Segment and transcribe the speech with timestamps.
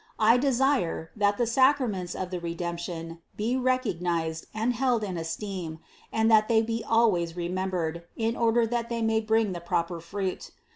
[0.17, 5.77] I desire, that the sacraments of the Redemption be recognized and held in esteem
[6.11, 10.49] and that they be always remembered, in order that they may bring the proper fruit.